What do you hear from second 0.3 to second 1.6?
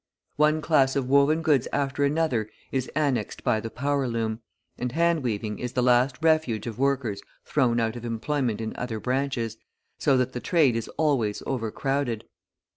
One class of woven